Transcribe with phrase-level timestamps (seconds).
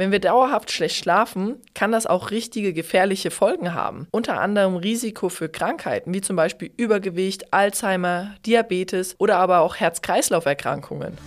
[0.00, 4.08] Wenn wir dauerhaft schlecht schlafen, kann das auch richtige gefährliche Folgen haben.
[4.12, 11.18] Unter anderem Risiko für Krankheiten wie zum Beispiel Übergewicht, Alzheimer, Diabetes oder aber auch Herz-Kreislauf-Erkrankungen.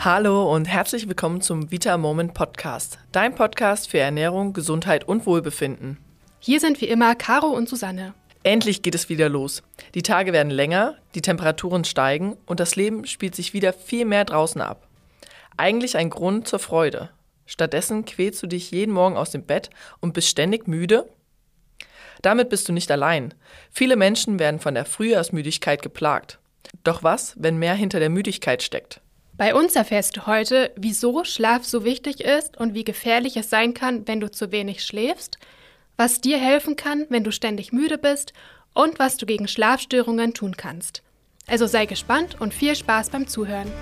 [0.00, 5.98] Hallo und herzlich willkommen zum Vita Moment Podcast, dein Podcast für Ernährung, Gesundheit und Wohlbefinden.
[6.40, 8.12] Hier sind wie immer Caro und Susanne.
[8.42, 9.62] Endlich geht es wieder los.
[9.94, 14.24] Die Tage werden länger, die Temperaturen steigen und das Leben spielt sich wieder viel mehr
[14.24, 14.87] draußen ab.
[15.58, 17.10] Eigentlich ein Grund zur Freude.
[17.44, 21.08] Stattdessen quälst du dich jeden Morgen aus dem Bett und bist ständig müde?
[22.22, 23.34] Damit bist du nicht allein.
[23.72, 26.38] Viele Menschen werden von der Frühjahrsmüdigkeit geplagt.
[26.84, 29.00] Doch was, wenn mehr hinter der Müdigkeit steckt?
[29.36, 33.74] Bei uns erfährst du heute, wieso Schlaf so wichtig ist und wie gefährlich es sein
[33.74, 35.38] kann, wenn du zu wenig schläfst,
[35.96, 38.32] was dir helfen kann, wenn du ständig müde bist
[38.74, 41.02] und was du gegen Schlafstörungen tun kannst.
[41.48, 43.72] Also sei gespannt und viel Spaß beim Zuhören.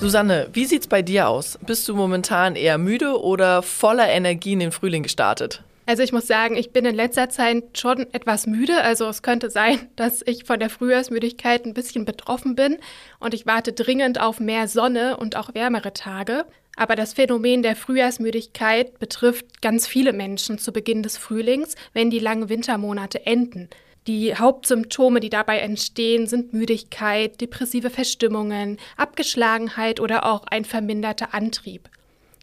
[0.00, 1.58] Susanne, wie sieht's bei dir aus?
[1.66, 5.62] Bist du momentan eher müde oder voller Energie in den Frühling gestartet?
[5.84, 8.80] Also ich muss sagen, ich bin in letzter Zeit schon etwas müde.
[8.80, 12.78] Also es könnte sein, dass ich von der Frühjahrsmüdigkeit ein bisschen betroffen bin
[13.18, 16.46] und ich warte dringend auf mehr Sonne und auch wärmere Tage.
[16.76, 22.20] Aber das Phänomen der Frühjahrsmüdigkeit betrifft ganz viele Menschen zu Beginn des Frühlings, wenn die
[22.20, 23.68] langen Wintermonate enden.
[24.06, 31.88] Die Hauptsymptome, die dabei entstehen, sind Müdigkeit, depressive Verstimmungen, Abgeschlagenheit oder auch ein verminderter Antrieb.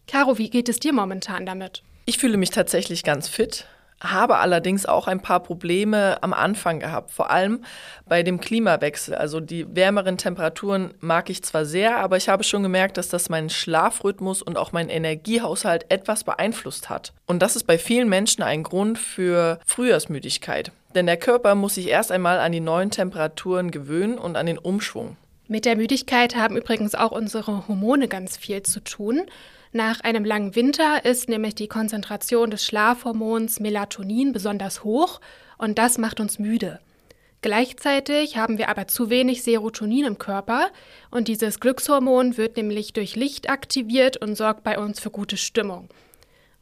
[0.07, 1.81] Caro, wie geht es dir momentan damit?
[2.05, 3.65] Ich fühle mich tatsächlich ganz fit,
[3.99, 7.63] habe allerdings auch ein paar Probleme am Anfang gehabt, vor allem
[8.05, 9.15] bei dem Klimawechsel.
[9.15, 13.29] Also die wärmeren Temperaturen mag ich zwar sehr, aber ich habe schon gemerkt, dass das
[13.29, 17.13] meinen Schlafrhythmus und auch meinen Energiehaushalt etwas beeinflusst hat.
[17.25, 20.71] Und das ist bei vielen Menschen ein Grund für Frühjahrsmüdigkeit.
[20.97, 24.57] Denn der Körper muss sich erst einmal an die neuen Temperaturen gewöhnen und an den
[24.57, 25.15] Umschwung.
[25.47, 29.21] Mit der Müdigkeit haben übrigens auch unsere Hormone ganz viel zu tun.
[29.71, 35.21] Nach einem langen Winter ist nämlich die Konzentration des Schlafhormons Melatonin besonders hoch
[35.59, 36.79] und das macht uns müde.
[37.43, 40.71] Gleichzeitig haben wir aber zu wenig Serotonin im Körper
[41.11, 45.89] und dieses Glückshormon wird nämlich durch Licht aktiviert und sorgt bei uns für gute Stimmung.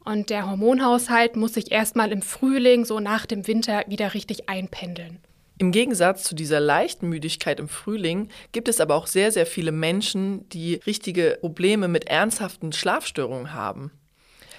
[0.06, 5.18] Und der Hormonhaushalt muss sich erstmal im Frühling, so nach dem Winter, wieder richtig einpendeln.
[5.58, 9.72] Im Gegensatz zu dieser leichten Müdigkeit im Frühling gibt es aber auch sehr, sehr viele
[9.72, 13.90] Menschen, die richtige Probleme mit ernsthaften Schlafstörungen haben.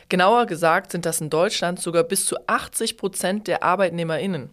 [0.10, 4.50] Genauer gesagt sind das in Deutschland sogar bis zu 80 Prozent der ArbeitnehmerInnen,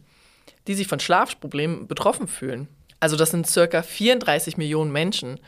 [0.68, 2.68] die sich von Schlafproblemen betroffen fühlen.
[3.00, 5.40] Also das sind circa 34 Millionen Menschen.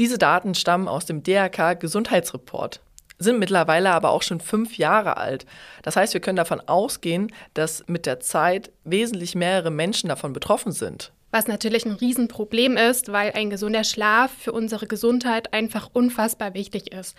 [0.00, 2.80] Diese Daten stammen aus dem DRK Gesundheitsreport
[3.20, 5.46] sind mittlerweile aber auch schon fünf Jahre alt.
[5.82, 10.72] Das heißt, wir können davon ausgehen, dass mit der Zeit wesentlich mehrere Menschen davon betroffen
[10.72, 11.12] sind.
[11.30, 16.92] Was natürlich ein Riesenproblem ist, weil ein gesunder Schlaf für unsere Gesundheit einfach unfassbar wichtig
[16.92, 17.16] ist.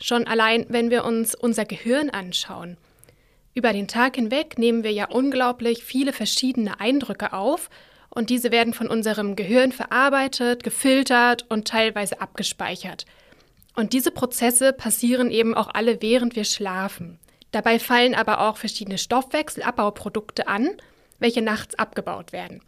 [0.00, 2.78] Schon allein, wenn wir uns unser Gehirn anschauen.
[3.52, 7.68] Über den Tag hinweg nehmen wir ja unglaublich viele verschiedene Eindrücke auf
[8.08, 13.04] und diese werden von unserem Gehirn verarbeitet, gefiltert und teilweise abgespeichert.
[13.80, 17.18] Und diese Prozesse passieren eben auch alle, während wir schlafen.
[17.50, 20.68] Dabei fallen aber auch verschiedene Stoffwechselabbauprodukte an,
[21.18, 22.60] welche nachts abgebaut werden.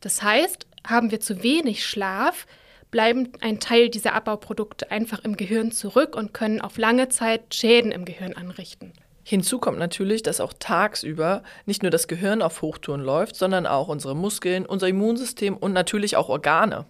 [0.00, 2.48] Das heißt, haben wir zu wenig Schlaf,
[2.90, 7.92] bleiben ein Teil dieser Abbauprodukte einfach im Gehirn zurück und können auf lange Zeit Schäden
[7.92, 8.92] im Gehirn anrichten.
[9.22, 13.86] Hinzu kommt natürlich, dass auch tagsüber nicht nur das Gehirn auf Hochtouren läuft, sondern auch
[13.86, 16.86] unsere Muskeln, unser Immunsystem und natürlich auch Organe.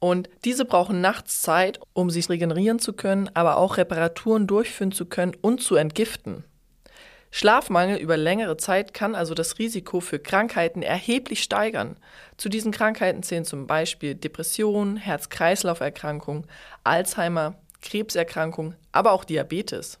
[0.00, 5.06] Und diese brauchen nachts Zeit, um sich regenerieren zu können, aber auch Reparaturen durchführen zu
[5.06, 6.44] können und zu entgiften.
[7.30, 11.96] Schlafmangel über längere Zeit kann also das Risiko für Krankheiten erheblich steigern.
[12.36, 16.46] Zu diesen Krankheiten zählen zum Beispiel Depressionen, Herz-Kreislauf-Erkrankungen,
[16.84, 19.98] Alzheimer, Krebserkrankungen, aber auch Diabetes.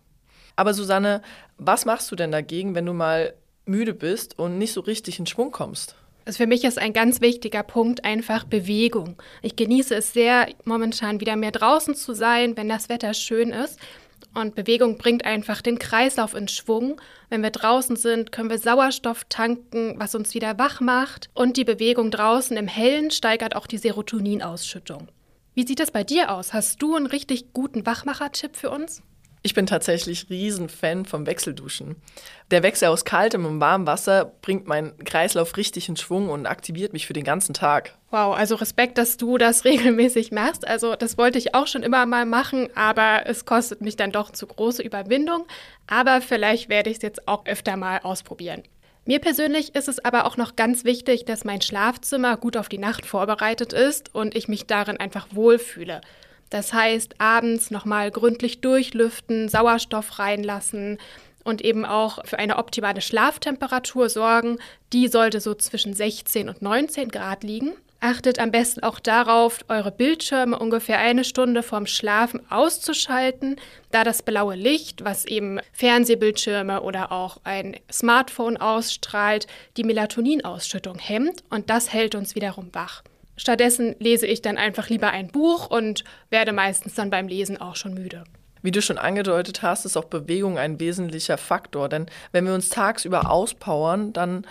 [0.56, 1.22] Aber Susanne,
[1.58, 3.34] was machst du denn dagegen, wenn du mal
[3.66, 5.96] müde bist und nicht so richtig in Schwung kommst?
[6.28, 9.16] Also für mich ist ein ganz wichtiger Punkt einfach Bewegung.
[9.40, 13.80] Ich genieße es sehr, momentan wieder mehr draußen zu sein, wenn das Wetter schön ist.
[14.34, 17.00] Und Bewegung bringt einfach den Kreislauf in Schwung.
[17.30, 21.30] Wenn wir draußen sind, können wir Sauerstoff tanken, was uns wieder wach macht.
[21.32, 25.08] Und die Bewegung draußen im Hellen steigert auch die Serotoninausschüttung.
[25.54, 26.52] Wie sieht das bei dir aus?
[26.52, 29.00] Hast du einen richtig guten Wachmacher-Tipp für uns?
[29.42, 31.96] Ich bin tatsächlich Riesenfan vom Wechselduschen.
[32.50, 36.92] Der Wechsel aus kaltem und warmem Wasser bringt meinen Kreislauf richtig in Schwung und aktiviert
[36.92, 37.94] mich für den ganzen Tag.
[38.10, 40.66] Wow, also Respekt, dass du das regelmäßig machst.
[40.66, 44.30] Also das wollte ich auch schon immer mal machen, aber es kostet mich dann doch
[44.30, 45.46] zu große Überwindung.
[45.86, 48.62] Aber vielleicht werde ich es jetzt auch öfter mal ausprobieren.
[49.04, 52.76] Mir persönlich ist es aber auch noch ganz wichtig, dass mein Schlafzimmer gut auf die
[52.76, 56.02] Nacht vorbereitet ist und ich mich darin einfach wohlfühle.
[56.50, 60.98] Das heißt, abends nochmal gründlich durchlüften, Sauerstoff reinlassen
[61.44, 64.58] und eben auch für eine optimale Schlaftemperatur sorgen.
[64.92, 67.72] Die sollte so zwischen 16 und 19 Grad liegen.
[68.00, 73.56] Achtet am besten auch darauf, eure Bildschirme ungefähr eine Stunde vorm Schlafen auszuschalten,
[73.90, 81.42] da das blaue Licht, was eben Fernsehbildschirme oder auch ein Smartphone ausstrahlt, die Melatoninausschüttung hemmt
[81.50, 83.02] und das hält uns wiederum wach.
[83.38, 87.76] Stattdessen lese ich dann einfach lieber ein Buch und werde meistens dann beim Lesen auch
[87.76, 88.24] schon müde.
[88.60, 92.68] Wie du schon angedeutet hast, ist auch Bewegung ein wesentlicher Faktor, denn wenn wir uns
[92.68, 94.44] tagsüber auspowern, dann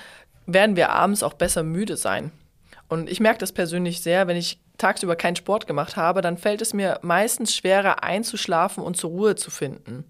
[0.46, 2.32] werden wir abends auch besser müde sein.
[2.88, 6.62] Und ich merke das persönlich sehr, wenn ich tagsüber keinen Sport gemacht habe, dann fällt
[6.62, 10.06] es mir meistens schwerer einzuschlafen und zur Ruhe zu finden.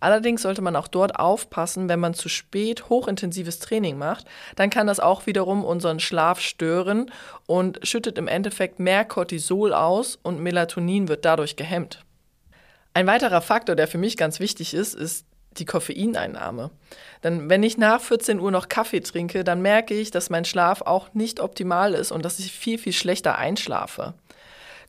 [0.00, 4.86] Allerdings sollte man auch dort aufpassen, wenn man zu spät hochintensives Training macht, dann kann
[4.86, 7.10] das auch wiederum unseren Schlaf stören
[7.46, 12.04] und schüttet im Endeffekt mehr Cortisol aus und Melatonin wird dadurch gehemmt.
[12.92, 15.26] Ein weiterer Faktor, der für mich ganz wichtig ist, ist
[15.58, 16.70] die Koffeineinnahme.
[17.24, 20.82] Denn wenn ich nach 14 Uhr noch Kaffee trinke, dann merke ich, dass mein Schlaf
[20.82, 24.14] auch nicht optimal ist und dass ich viel, viel schlechter einschlafe.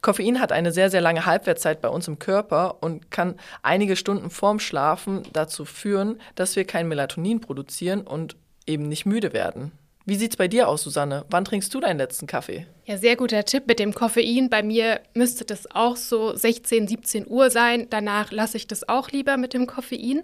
[0.02, 4.30] Koffein hat eine sehr, sehr lange Halbwertszeit bei uns im Körper und kann einige Stunden
[4.30, 8.36] vorm Schlafen dazu führen, dass wir kein Melatonin produzieren und
[8.66, 9.72] eben nicht müde werden.
[10.10, 11.26] Wie sieht es bei dir aus, Susanne?
[11.30, 12.66] Wann trinkst du deinen letzten Kaffee?
[12.86, 14.50] Ja, sehr guter Tipp mit dem Koffein.
[14.50, 17.88] Bei mir müsste das auch so 16, 17 Uhr sein.
[17.90, 20.24] Danach lasse ich das auch lieber mit dem Koffein.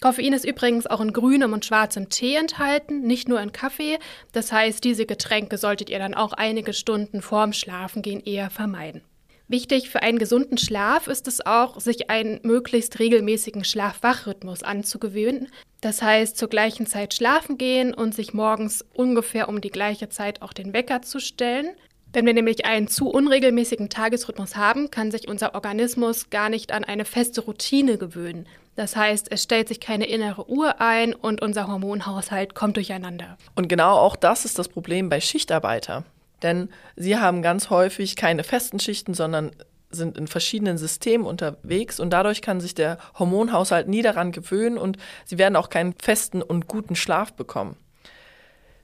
[0.00, 3.98] Koffein ist übrigens auch in grünem und schwarzem Tee enthalten, nicht nur in Kaffee.
[4.32, 9.02] Das heißt, diese Getränke solltet ihr dann auch einige Stunden vorm Schlafengehen eher vermeiden.
[9.48, 15.48] Wichtig für einen gesunden Schlaf ist es auch, sich einen möglichst regelmäßigen Schlaf-Wach-Rhythmus anzugewöhnen.
[15.80, 20.42] Das heißt, zur gleichen Zeit schlafen gehen und sich morgens ungefähr um die gleiche Zeit
[20.42, 21.68] auch den Wecker zu stellen.
[22.12, 26.82] Wenn wir nämlich einen zu unregelmäßigen Tagesrhythmus haben, kann sich unser Organismus gar nicht an
[26.82, 28.46] eine feste Routine gewöhnen.
[28.76, 33.38] Das heißt, es stellt sich keine innere Uhr ein und unser Hormonhaushalt kommt durcheinander.
[33.54, 36.04] Und genau auch das ist das Problem bei Schichtarbeiter.
[36.42, 39.52] Denn sie haben ganz häufig keine festen Schichten, sondern
[39.90, 44.98] sind in verschiedenen Systemen unterwegs und dadurch kann sich der Hormonhaushalt nie daran gewöhnen und
[45.24, 47.76] sie werden auch keinen festen und guten Schlaf bekommen.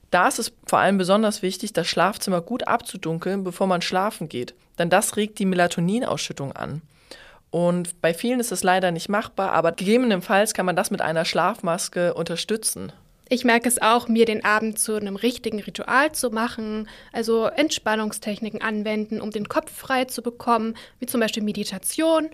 [0.09, 4.55] Da ist es vor allem besonders wichtig, das Schlafzimmer gut abzudunkeln, bevor man schlafen geht,
[4.79, 6.81] denn das regt die Melatoninausschüttung an.
[7.53, 11.23] Und bei vielen ist es leider nicht machbar, aber gegebenenfalls kann man das mit einer
[11.23, 12.91] Schlafmaske unterstützen.
[13.29, 18.63] Ich merke es auch, mir den Abend zu einem richtigen Ritual zu machen, also Entspannungstechniken
[18.63, 22.31] anwenden, um den Kopf frei zu bekommen, wie zum Beispiel Meditation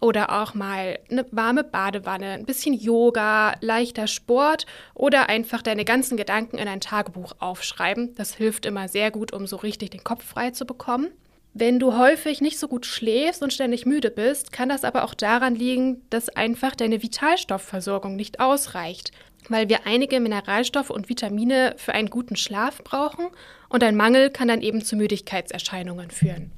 [0.00, 4.64] oder auch mal eine warme Badewanne, ein bisschen Yoga, leichter Sport
[4.94, 8.14] oder einfach deine ganzen Gedanken in ein Tagebuch aufschreiben.
[8.14, 11.08] Das hilft immer sehr gut, um so richtig den Kopf frei zu bekommen.
[11.54, 15.12] Wenn du häufig nicht so gut schläfst und ständig müde bist, kann das aber auch
[15.12, 19.12] daran liegen, dass einfach deine Vitalstoffversorgung nicht ausreicht,
[19.50, 23.26] weil wir einige Mineralstoffe und Vitamine für einen guten Schlaf brauchen
[23.68, 26.52] und ein Mangel kann dann eben zu Müdigkeitserscheinungen führen.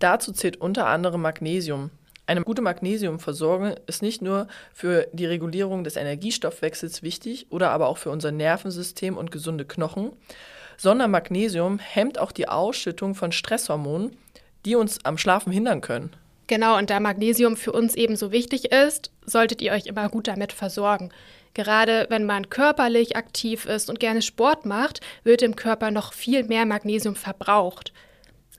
[0.00, 1.90] Dazu zählt unter anderem Magnesium.
[2.26, 7.98] Eine gute Magnesiumversorgung ist nicht nur für die Regulierung des Energiestoffwechsels wichtig oder aber auch
[7.98, 10.10] für unser Nervensystem und gesunde Knochen,
[10.76, 14.16] sondern Magnesium hemmt auch die Ausschüttung von Stresshormonen,
[14.64, 16.14] die uns am Schlafen hindern können.
[16.46, 20.52] Genau, und da Magnesium für uns ebenso wichtig ist, solltet ihr euch immer gut damit
[20.52, 21.10] versorgen.
[21.54, 26.44] Gerade wenn man körperlich aktiv ist und gerne Sport macht, wird im Körper noch viel
[26.44, 27.92] mehr Magnesium verbraucht.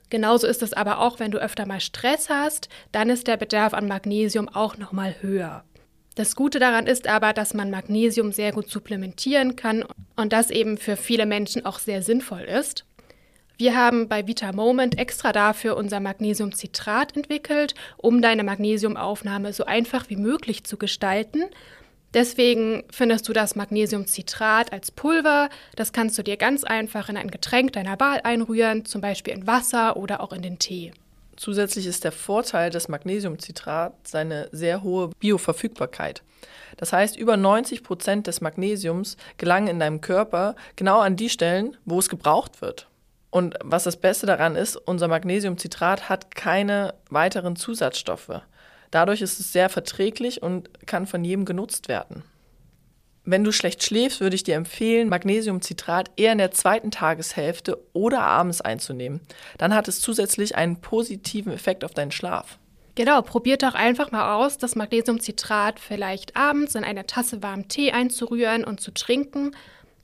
[0.10, 3.74] Genauso ist es aber auch, wenn du öfter mal Stress hast, dann ist der Bedarf
[3.74, 5.64] an Magnesium auch noch mal höher.
[6.16, 9.86] Das Gute daran ist aber, dass man Magnesium sehr gut supplementieren kann
[10.18, 12.86] und das eben für viele Menschen auch sehr sinnvoll ist.
[13.62, 20.10] Wir haben bei Vita Moment extra dafür unser Magnesiumcitrat entwickelt, um deine Magnesiumaufnahme so einfach
[20.10, 21.44] wie möglich zu gestalten.
[22.16, 25.50] Deswegen findest du das Magnesiumcitrat als Pulver.
[25.76, 29.46] Das kannst du dir ganz einfach in ein Getränk deiner Wahl einrühren, zum Beispiel in
[29.46, 30.92] Wasser oder auch in den Tee.
[31.36, 36.24] Zusätzlich ist der Vorteil des Magnesiumcitrats seine sehr hohe Bioverfügbarkeit.
[36.78, 41.78] Das heißt, über 90 Prozent des Magnesiums gelangen in deinem Körper genau an die Stellen,
[41.86, 42.88] wo es gebraucht wird.
[43.32, 48.42] Und was das Beste daran ist, unser Magnesiumcitrat hat keine weiteren Zusatzstoffe.
[48.92, 52.24] Dadurch ist es sehr verträglich und kann von jedem genutzt werden.
[53.24, 58.22] Wenn du schlecht schläfst, würde ich dir empfehlen, Magnesiumcitrat eher in der zweiten Tageshälfte oder
[58.22, 59.22] abends einzunehmen.
[59.58, 62.58] Dann hat es zusätzlich einen positiven Effekt auf deinen Schlaf.
[62.96, 67.92] Genau, probiert doch einfach mal aus, das Magnesiumcitrat vielleicht abends in eine Tasse warmen Tee
[67.92, 69.56] einzurühren und zu trinken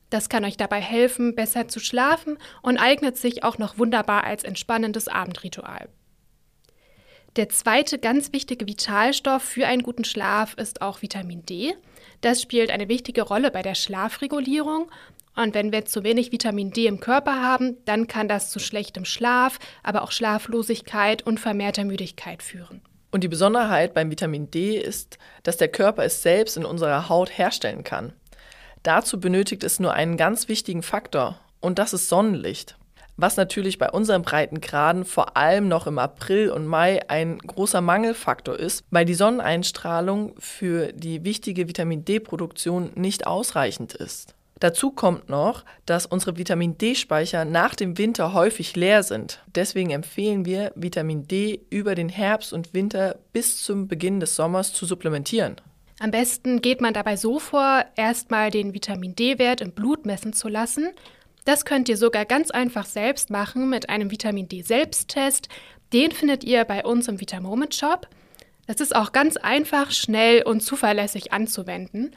[0.10, 4.44] Das kann euch dabei helfen, besser zu schlafen und eignet sich auch noch wunderbar als
[4.44, 5.90] entspannendes Abendritual.
[7.36, 11.76] Der zweite ganz wichtige Vitalstoff für einen guten Schlaf ist auch Vitamin D.
[12.22, 14.90] Das spielt eine wichtige Rolle bei der Schlafregulierung.
[15.36, 19.06] Und wenn wir zu wenig Vitamin D im Körper haben, dann kann das zu schlechtem
[19.06, 22.82] Schlaf, aber auch Schlaflosigkeit und vermehrter Müdigkeit führen.
[23.12, 27.38] Und die Besonderheit beim Vitamin D ist, dass der Körper es selbst in unserer Haut
[27.38, 28.14] herstellen kann.
[28.88, 32.78] Dazu benötigt es nur einen ganz wichtigen Faktor, und das ist Sonnenlicht
[33.18, 38.58] was natürlich bei unseren Breitengraden vor allem noch im April und Mai ein großer Mangelfaktor
[38.58, 44.36] ist, weil die Sonneneinstrahlung für die wichtige Vitamin D-Produktion nicht ausreichend ist.
[44.60, 49.44] Dazu kommt noch, dass unsere Vitamin D-Speicher nach dem Winter häufig leer sind.
[49.54, 54.74] Deswegen empfehlen wir, Vitamin D über den Herbst und Winter bis zum Beginn des Sommers
[54.74, 55.58] zu supplementieren.
[56.00, 60.48] Am besten geht man dabei so vor, erstmal den Vitamin D-Wert im Blut messen zu
[60.48, 60.90] lassen
[61.48, 65.48] das könnt ihr sogar ganz einfach selbst machen mit einem Vitamin D Selbsttest.
[65.94, 68.06] Den findet ihr bei uns im Vitamoment Shop.
[68.66, 72.12] Das ist auch ganz einfach, schnell und zuverlässig anzuwenden.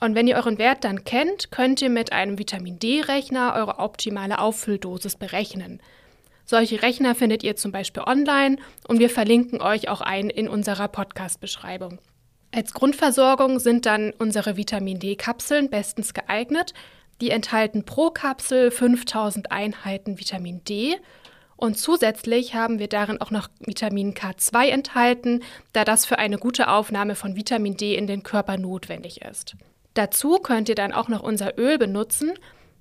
[0.00, 4.38] Und wenn ihr euren Wert dann kennt, könnt ihr mit einem Vitamin D-Rechner eure optimale
[4.38, 5.82] Auffülldosis berechnen.
[6.46, 8.56] Solche Rechner findet ihr zum Beispiel online
[8.88, 11.98] und wir verlinken euch auch einen in unserer Podcast-Beschreibung.
[12.56, 16.72] Als Grundversorgung sind dann unsere Vitamin D-Kapseln bestens geeignet,
[17.20, 20.96] die enthalten pro Kapsel 5000 Einheiten Vitamin D
[21.56, 25.42] und zusätzlich haben wir darin auch noch Vitamin K2 enthalten,
[25.74, 29.54] da das für eine gute Aufnahme von Vitamin D in den Körper notwendig ist.
[29.92, 32.32] Dazu könnt ihr dann auch noch unser Öl benutzen.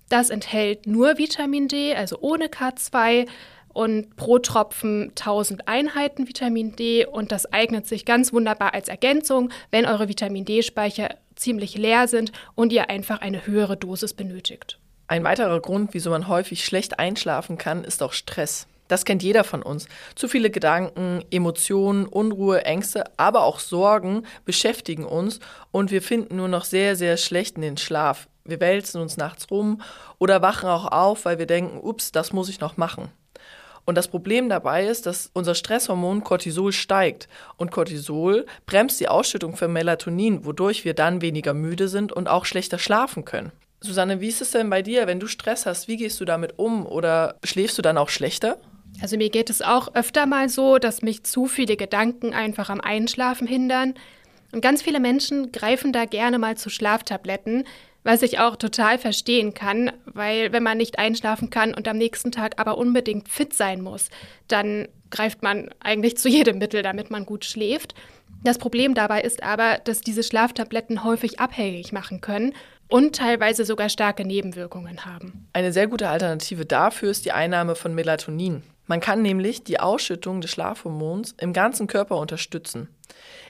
[0.08, 3.27] Das enthält nur Vitamin D, also ohne K2
[3.75, 9.50] und pro Tropfen 1000 Einheiten Vitamin D und das eignet sich ganz wunderbar als Ergänzung,
[9.70, 14.79] wenn eure Vitamin D-Speicher ziemlich leer sind und ihr einfach eine höhere Dosis benötigt.
[15.08, 18.65] Ein weiterer Grund, wieso man häufig schlecht einschlafen kann, ist auch Stress.
[18.88, 19.89] Das kennt jeder von uns.
[20.15, 25.41] Zu viele Gedanken, Emotionen, Unruhe, Ängste, aber auch Sorgen beschäftigen uns
[25.72, 28.29] und wir finden nur noch sehr, sehr schlecht in den Schlaf.
[28.46, 29.82] Wir wälzen uns nachts rum
[30.17, 33.12] oder wachen auch auf, weil wir denken, ups, das muss ich noch machen.
[33.86, 37.30] Und das Problem dabei ist, dass unser Stresshormon Cortisol steigt.
[37.58, 42.46] Und Cortisol bremst die Ausschüttung von Melatonin, wodurch wir dann weniger müde sind und auch
[42.46, 43.51] schlechter schlafen können.
[43.82, 45.88] Susanne, wie ist es denn bei dir, wenn du Stress hast?
[45.88, 46.88] Wie gehst du damit um?
[46.88, 48.58] Oder schläfst du dann auch schlechter?
[49.01, 52.82] Also mir geht es auch öfter mal so, dass mich zu viele Gedanken einfach am
[52.82, 53.94] Einschlafen hindern.
[54.51, 57.65] Und ganz viele Menschen greifen da gerne mal zu Schlaftabletten,
[58.06, 62.32] was ich auch total verstehen kann, weil wenn man nicht einschlafen kann und am nächsten
[62.32, 64.10] Tag aber unbedingt fit sein muss,
[64.48, 67.96] dann greift man eigentlich zu jedem Mittel, damit man gut schläft.
[68.44, 72.54] Das Problem dabei ist aber, dass diese Schlaftabletten häufig abhängig machen können
[72.88, 75.48] und teilweise sogar starke Nebenwirkungen haben.
[75.52, 78.62] Eine sehr gute Alternative dafür ist die Einnahme von Melatonin.
[78.88, 82.89] Man kann nämlich die Ausschüttung des Schlafhormons im ganzen Körper unterstützen.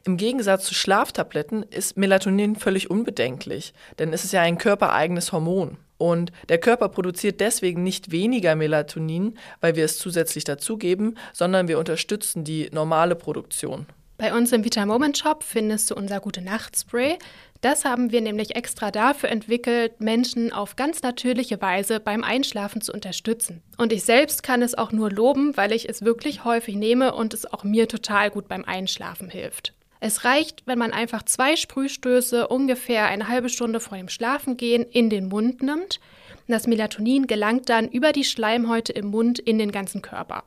[0.05, 5.77] Im Gegensatz zu Schlaftabletten ist Melatonin völlig unbedenklich, denn es ist ja ein körpereigenes Hormon.
[5.97, 11.79] Und der Körper produziert deswegen nicht weniger Melatonin, weil wir es zusätzlich dazugeben, sondern wir
[11.79, 13.87] unterstützen die normale Produktion.
[14.17, 17.17] Bei uns im Vita Moment Shop findest du unser Gute Nacht Spray.
[17.65, 22.93] Das haben wir nämlich extra dafür entwickelt, Menschen auf ganz natürliche Weise beim Einschlafen zu
[22.93, 23.63] unterstützen.
[23.79, 27.33] Und ich selbst kann es auch nur loben, weil ich es wirklich häufig nehme und
[27.33, 29.73] es auch mir total gut beim Einschlafen hilft.
[29.99, 35.09] Es reicht, wenn man einfach zwei Sprühstöße ungefähr eine halbe Stunde vor dem Schlafengehen in
[35.09, 35.99] den Mund nimmt.
[36.47, 40.43] Das Melatonin gelangt dann über die Schleimhäute im Mund in den ganzen Körper.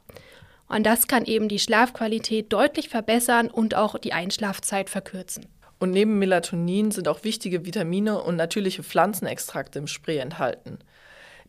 [0.69, 5.47] Und das kann eben die Schlafqualität deutlich verbessern und auch die Einschlafzeit verkürzen.
[5.79, 10.79] Und neben Melatonin sind auch wichtige Vitamine und natürliche Pflanzenextrakte im Spray enthalten.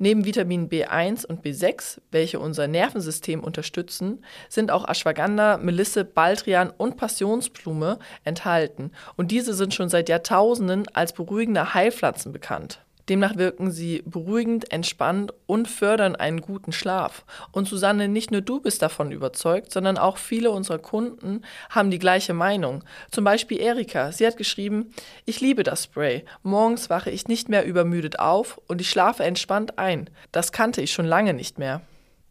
[0.02, 6.96] Neben Vitamin B1 und B6, welche unser Nervensystem unterstützen, sind auch Ashwagandha, Melisse, Baldrian und
[6.96, 8.92] Passionsblume enthalten.
[9.18, 12.80] Und diese sind schon seit Jahrtausenden als beruhigende Heilpflanzen bekannt.
[13.10, 17.26] Demnach wirken sie beruhigend, entspannt und fördern einen guten Schlaf.
[17.52, 22.00] Und Susanne, nicht nur du bist davon überzeugt, sondern auch viele unserer Kunden haben die
[22.00, 22.84] gleiche Meinung.
[23.12, 24.12] Zum Beispiel Erika.
[24.12, 24.94] Sie hat geschrieben,
[25.26, 26.24] ich liebe das Spray.
[26.44, 30.10] Morgens wache ich nicht mehr übermüdet auf und ich schlafe entspannt ein.
[30.32, 31.82] Das kannte ich schon lange nicht mehr.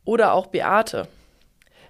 [0.04, 1.08] Oder auch Beate.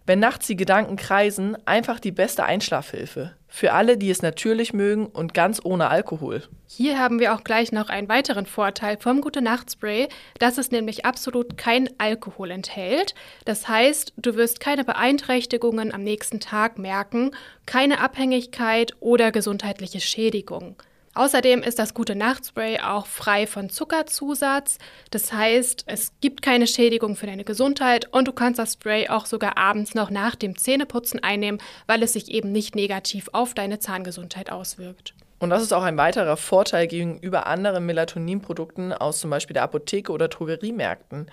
[0.09, 3.33] Wenn nachts die Gedanken kreisen, einfach die beste Einschlafhilfe.
[3.47, 6.45] Für alle, die es natürlich mögen und ganz ohne Alkohol.
[6.67, 10.71] Hier haben wir auch gleich noch einen weiteren Vorteil vom Gute Nacht Spray, dass es
[10.71, 13.15] nämlich absolut kein Alkohol enthält.
[13.45, 17.33] Das heißt, du wirst keine Beeinträchtigungen am nächsten Tag merken,
[17.67, 20.77] keine Abhängigkeit oder gesundheitliche Schädigung.
[21.19, 24.79] Außerdem ist das gute Nachtspray auch frei von Zuckerzusatz.
[25.11, 29.27] Das heißt, es gibt keine Schädigung für deine Gesundheit und du kannst das Spray auch
[29.27, 33.81] sogar abends noch nach dem Zähneputzen einnehmen, weil es sich eben nicht negativ auf deine
[33.81, 35.13] Zahngesundheit auswirkt.
[35.41, 40.13] Und das ist auch ein weiterer Vorteil gegenüber anderen Melatoninprodukten aus zum Beispiel der Apotheke
[40.13, 41.29] oder Drogeriemärkten.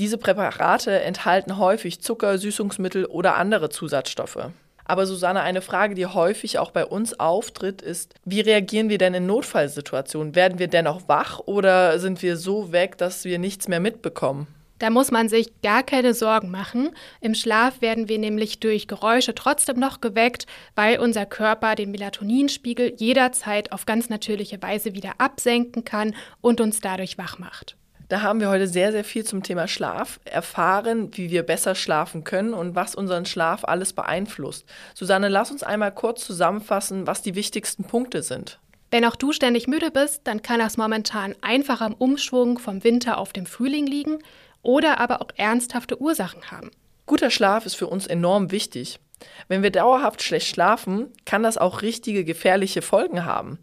[0.00, 4.50] Diese Präparate enthalten häufig Zucker, Süßungsmittel oder andere Zusatzstoffe.
[4.86, 9.14] Aber Susanne, eine Frage, die häufig auch bei uns auftritt, ist, wie reagieren wir denn
[9.14, 10.34] in Notfallsituationen?
[10.34, 14.46] Werden wir dennoch wach oder sind wir so weg, dass wir nichts mehr mitbekommen?
[14.78, 16.90] Da muss man sich gar keine Sorgen machen.
[17.20, 22.92] Im Schlaf werden wir nämlich durch Geräusche trotzdem noch geweckt, weil unser Körper den Melatoninspiegel
[22.96, 27.76] jederzeit auf ganz natürliche Weise wieder absenken kann und uns dadurch wach macht.
[28.08, 32.22] Da haben wir heute sehr, sehr viel zum Thema Schlaf erfahren, wie wir besser schlafen
[32.22, 34.64] können und was unseren Schlaf alles beeinflusst.
[34.94, 38.60] Susanne, lass uns einmal kurz zusammenfassen, was die wichtigsten Punkte sind.
[38.92, 43.18] Wenn auch du ständig müde bist, dann kann das momentan einfach am Umschwung vom Winter
[43.18, 44.18] auf dem Frühling liegen
[44.62, 46.70] oder aber auch ernsthafte Ursachen haben.
[47.06, 49.00] Guter Schlaf ist für uns enorm wichtig.
[49.48, 53.58] Wenn wir dauerhaft schlecht schlafen, kann das auch richtige gefährliche Folgen haben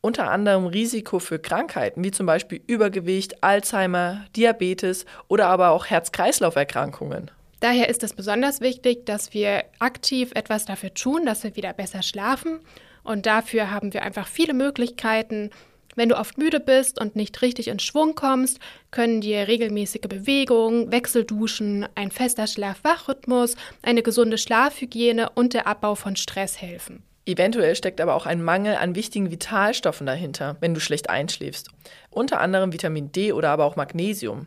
[0.00, 7.30] unter anderem Risiko für Krankheiten wie zum Beispiel Übergewicht, Alzheimer, Diabetes oder aber auch Herz-Kreislauf-Erkrankungen.
[7.60, 12.02] Daher ist es besonders wichtig, dass wir aktiv etwas dafür tun, dass wir wieder besser
[12.02, 12.60] schlafen.
[13.02, 15.50] Und dafür haben wir einfach viele Möglichkeiten.
[15.94, 18.60] Wenn du oft müde bist und nicht richtig in Schwung kommst,
[18.90, 26.14] können dir regelmäßige Bewegungen, Wechselduschen, ein fester Schlaf-Wach-Rhythmus, eine gesunde Schlafhygiene und der Abbau von
[26.16, 27.02] Stress helfen.
[27.26, 31.70] Eventuell steckt aber auch ein Mangel an wichtigen Vitalstoffen dahinter, wenn du schlecht einschläfst.
[32.08, 34.46] Unter anderem Vitamin D oder aber auch Magnesium.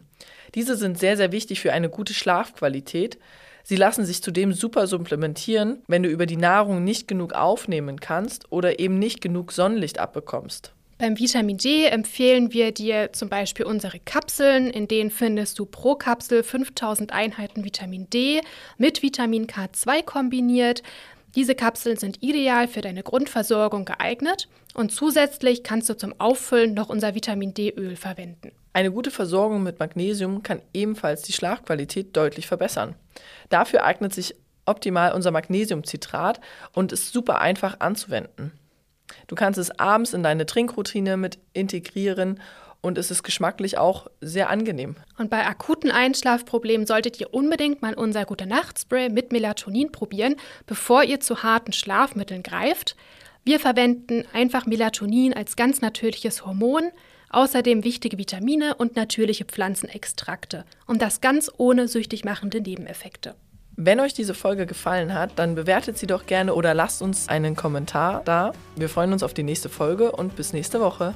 [0.55, 3.19] Diese sind sehr, sehr wichtig für eine gute Schlafqualität.
[3.63, 8.49] Sie lassen sich zudem super supplementieren, wenn du über die Nahrung nicht genug aufnehmen kannst
[8.51, 10.73] oder eben nicht genug Sonnenlicht abbekommst.
[10.97, 15.95] Beim Vitamin D empfehlen wir dir zum Beispiel unsere Kapseln, in denen findest du pro
[15.95, 18.41] Kapsel 5000 Einheiten Vitamin D
[18.77, 20.81] mit Vitamin K2 kombiniert.
[21.35, 26.89] Diese Kapseln sind ideal für deine Grundversorgung geeignet und zusätzlich kannst du zum Auffüllen noch
[26.89, 28.51] unser Vitamin D-Öl verwenden.
[28.73, 32.95] Eine gute Versorgung mit Magnesium kann ebenfalls die Schlafqualität deutlich verbessern.
[33.49, 36.39] Dafür eignet sich optimal unser Magnesiumcitrat
[36.73, 38.51] und ist super einfach anzuwenden.
[39.27, 42.39] Du kannst es abends in deine Trinkroutine mit integrieren
[42.81, 44.95] und es ist geschmacklich auch sehr angenehm.
[45.17, 50.35] Und bei akuten Einschlafproblemen solltet ihr unbedingt mal unser Gute Nacht Spray mit Melatonin probieren,
[50.65, 52.95] bevor ihr zu harten Schlafmitteln greift.
[53.43, 56.91] Wir verwenden einfach Melatonin als ganz natürliches Hormon,
[57.29, 63.35] außerdem wichtige Vitamine und natürliche Pflanzenextrakte und das ganz ohne süchtig machende Nebeneffekte.
[63.81, 67.55] Wenn euch diese Folge gefallen hat, dann bewertet sie doch gerne oder lasst uns einen
[67.55, 68.51] Kommentar da.
[68.75, 71.15] Wir freuen uns auf die nächste Folge und bis nächste Woche.